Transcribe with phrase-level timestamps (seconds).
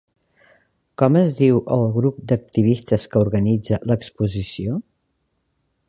[1.01, 4.81] Com es diu el grup d'activistes que organitza l'exposició?